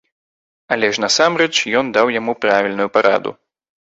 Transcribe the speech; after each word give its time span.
Але 0.75 0.87
ж 0.97 1.03
насамрэч 1.03 1.53
ён 1.81 1.91
даў 1.97 2.07
яму 2.19 2.33
правільную 2.47 2.89
параду. 2.97 3.35